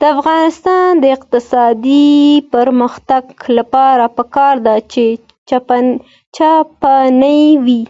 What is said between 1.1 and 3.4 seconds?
اقتصادي پرمختګ